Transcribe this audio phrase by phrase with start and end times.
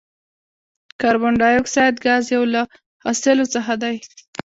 [0.99, 2.61] کاربن ډای اکساید ګاز یو له
[3.03, 3.95] حاصلو څخه دی.